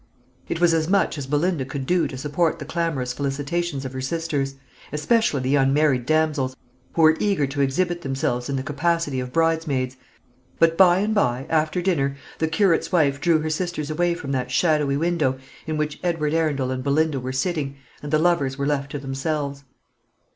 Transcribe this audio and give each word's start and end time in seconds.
It 0.49 0.59
was 0.59 0.73
as 0.73 0.87
much 0.89 1.15
as 1.19 1.27
Belinda 1.27 1.63
could 1.63 1.85
do 1.85 2.07
to 2.07 2.17
support 2.17 2.57
the 2.57 2.65
clamorous 2.65 3.13
felicitations 3.13 3.85
of 3.85 3.93
her 3.93 4.01
sisters, 4.01 4.55
especially 4.91 5.41
the 5.41 5.57
unmarried 5.57 6.07
damsels, 6.07 6.55
who 6.93 7.03
were 7.03 7.15
eager 7.19 7.45
to 7.45 7.61
exhibit 7.61 8.01
themselves 8.01 8.49
in 8.49 8.55
the 8.55 8.63
capacity 8.63 9.19
of 9.19 9.31
bridesmaids; 9.31 9.97
but 10.57 10.75
by 10.75 10.97
and 11.01 11.13
by, 11.13 11.45
after 11.51 11.83
dinner, 11.83 12.17
the 12.39 12.47
Curate's 12.47 12.91
wife 12.91 13.21
drew 13.21 13.41
her 13.41 13.51
sisters 13.51 13.91
away 13.91 14.15
from 14.15 14.31
that 14.31 14.49
shadowy 14.49 14.97
window 14.97 15.37
in 15.67 15.77
which 15.77 15.99
Edward 16.03 16.33
Arundel 16.33 16.71
and 16.71 16.83
Belinda 16.83 17.19
were 17.19 17.31
sitting, 17.31 17.75
and 18.01 18.11
the 18.11 18.17
lovers 18.17 18.57
were 18.57 18.65
left 18.65 18.89
to 18.93 18.97
themselves. 18.97 19.65